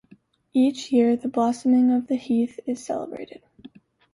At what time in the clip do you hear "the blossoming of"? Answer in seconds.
1.15-2.07